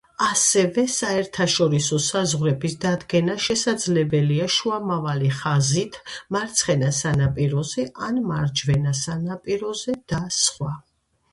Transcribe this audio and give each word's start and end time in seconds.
ასევე 0.25 0.83
საერთაშორისო 0.91 1.97
საზღვრების 2.05 2.75
დადგენა 2.85 3.35
შესაძლებელია 3.47 4.47
შუამავალი 4.53 5.29
ხაზით, 5.41 5.99
მარცხენა 6.37 6.89
სანაპიროზე, 7.01 7.85
ან 8.07 8.17
მარჯვენა 8.31 8.95
სანაპიროზე 9.01 9.95
და 10.15 10.23
სხვა. 10.39 10.73